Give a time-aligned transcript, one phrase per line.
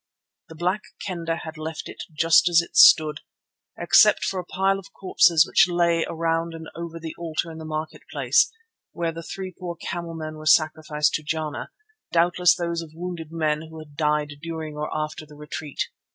[0.49, 3.19] The Black Kendah had left it just as it stood,
[3.77, 7.65] except for a pile of corpses which lay around and over the altar in the
[7.65, 8.51] market place,
[8.93, 11.69] where the three poor camelmen were sacrificed to Jana,
[12.11, 15.83] doubtless those of wounded men who had died during or after the retreat.